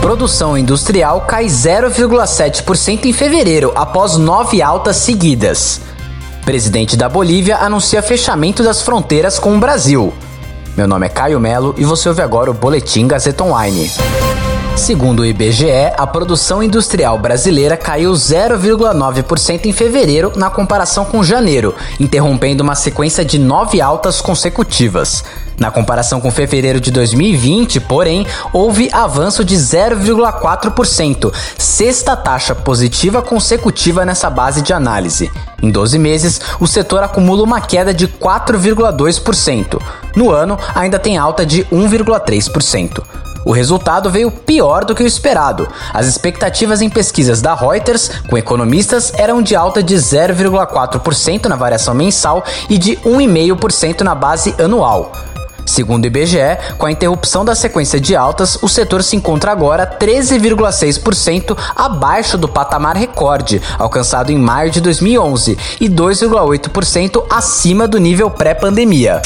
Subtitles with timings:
[0.00, 5.80] Produção industrial cai 0,7% em fevereiro, após nove altas seguidas.
[6.44, 10.14] Presidente da Bolívia anuncia fechamento das fronteiras com o Brasil.
[10.76, 13.90] Meu nome é Caio Melo e você ouve agora o Boletim Gazeta Online.
[14.76, 21.74] Segundo o IBGE, a produção industrial brasileira caiu 0,9% em fevereiro na comparação com janeiro,
[21.98, 25.24] interrompendo uma sequência de nove altas consecutivas.
[25.58, 34.04] Na comparação com fevereiro de 2020, porém, houve avanço de 0,4%, sexta taxa positiva consecutiva
[34.04, 35.30] nessa base de análise.
[35.60, 39.80] Em 12 meses, o setor acumula uma queda de 4,2%.
[40.14, 43.02] No ano, ainda tem alta de 1,3%.
[43.44, 45.68] O resultado veio pior do que o esperado.
[45.92, 51.94] As expectativas em pesquisas da Reuters com economistas eram de alta de 0,4% na variação
[51.94, 55.12] mensal e de 1,5% na base anual.
[55.68, 56.38] Segundo o IBGE,
[56.78, 62.48] com a interrupção da sequência de altas, o setor se encontra agora 13,6% abaixo do
[62.48, 69.20] patamar recorde, alcançado em maio de 2011, e 2,8% acima do nível pré-pandemia.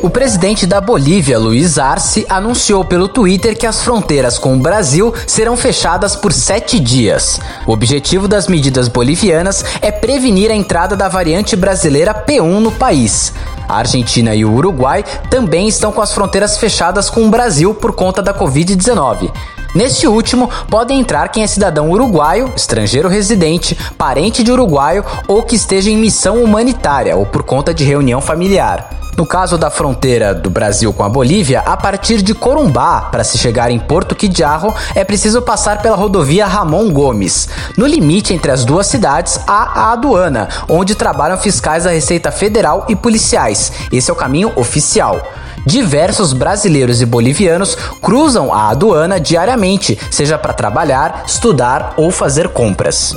[0.00, 5.12] O presidente da Bolívia, Luiz Arce, anunciou pelo Twitter que as fronteiras com o Brasil
[5.26, 7.40] serão fechadas por sete dias.
[7.66, 13.32] O objetivo das medidas bolivianas é prevenir a entrada da variante brasileira P1 no país.
[13.68, 17.92] A Argentina e o Uruguai também estão com as fronteiras fechadas com o Brasil por
[17.92, 19.32] conta da Covid-19.
[19.74, 25.56] Neste último, podem entrar quem é cidadão uruguaio, estrangeiro residente, parente de uruguaio ou que
[25.56, 28.97] esteja em missão humanitária ou por conta de reunião familiar.
[29.18, 33.36] No caso da fronteira do Brasil com a Bolívia, a partir de Corumbá, para se
[33.36, 37.48] chegar em Porto Quidiarro, é preciso passar pela rodovia Ramon Gomes.
[37.76, 42.86] No limite entre as duas cidades há a aduana, onde trabalham fiscais da Receita Federal
[42.88, 43.72] e policiais.
[43.90, 45.20] Esse é o caminho oficial.
[45.66, 53.16] Diversos brasileiros e bolivianos cruzam a aduana diariamente, seja para trabalhar, estudar ou fazer compras.